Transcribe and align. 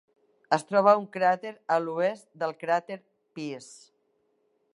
Es 0.55 0.63
troba 0.69 0.93
un 1.01 1.05
cràter 1.17 1.51
a 1.75 1.79
l'oest 1.83 2.27
del 2.45 2.57
cràter 2.65 3.01
Pease. 3.37 3.93